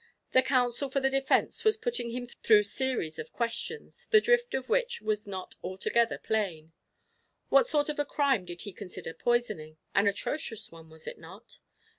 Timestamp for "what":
7.49-7.67